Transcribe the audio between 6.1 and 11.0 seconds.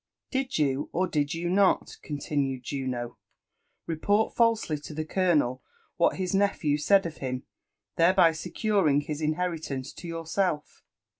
his nephew said of him, thereby securing his inheritance to yourself?"